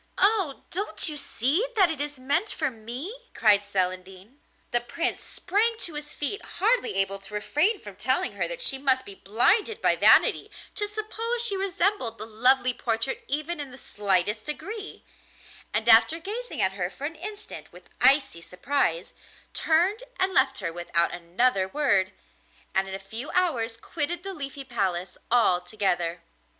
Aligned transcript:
'Oh! 0.17 0.63
don't 0.71 1.07
you 1.07 1.15
see 1.15 1.63
that 1.75 1.91
it 1.91 2.01
is 2.01 2.17
meant 2.17 2.49
for 2.49 2.71
me?' 2.71 3.13
cried 3.35 3.61
Celandine. 3.63 4.39
The 4.71 4.81
Prince 4.81 5.21
sprang 5.21 5.77
to 5.77 5.93
his 5.93 6.15
feet, 6.15 6.43
hardly 6.57 6.95
able 6.95 7.19
to 7.19 7.33
refrain 7.35 7.79
from 7.79 7.95
telling 7.97 8.31
her 8.31 8.47
that 8.47 8.61
she 8.61 8.79
must 8.79 9.05
be 9.05 9.13
blinded 9.13 9.79
by 9.79 9.95
vanity 9.95 10.49
to 10.73 10.87
suppose 10.87 11.45
she 11.45 11.55
resembled 11.55 12.17
the 12.17 12.25
lovely 12.25 12.73
portrait 12.73 13.23
even 13.27 13.59
in 13.59 13.69
the 13.69 13.77
slightest 13.77 14.45
degree; 14.45 15.03
and 15.71 15.87
after 15.87 16.17
gazing 16.19 16.63
at 16.63 16.71
her 16.71 16.89
for 16.89 17.05
an 17.05 17.13
instant 17.13 17.71
with 17.71 17.91
icy 18.01 18.41
surprise, 18.41 19.13
turned 19.53 20.01
and 20.19 20.33
left 20.33 20.57
her 20.57 20.73
without 20.73 21.13
another 21.13 21.67
word, 21.67 22.11
and 22.73 22.87
in 22.89 22.95
a 22.95 22.97
few 22.97 23.29
hours 23.35 23.77
quitted 23.77 24.23
the 24.23 24.33
Leafy 24.33 24.63
Palace 24.63 25.19
altogether. 25.29 26.23